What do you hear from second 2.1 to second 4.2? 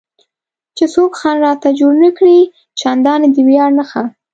کړي، چندانې د ویاړ نښه.